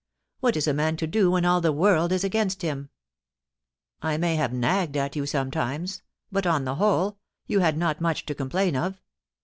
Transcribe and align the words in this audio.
What 0.39 0.57
is 0.57 0.65
a 0.65 0.73
man 0.73 0.97
to 0.97 1.05
do 1.05 1.29
when 1.29 1.45
all 1.45 1.61
the 1.61 1.71
world 1.71 2.11
is 2.11 2.23
against 2.23 2.63
him? 2.63 2.89
I 4.01 4.17
may 4.17 4.35
have 4.35 4.51
nagged 4.51 4.97
at 4.97 5.15
you 5.15 5.27
sometimes, 5.27 6.01
but, 6.31 6.47
on 6.47 6.65
the 6.65 6.77
whole, 6.81 7.19
you 7.45 7.59
had 7.59 7.77
not 7.77 8.01
much 8.01 8.25
to 8.25 8.33
complain 8.33 8.75
of. 8.75 8.99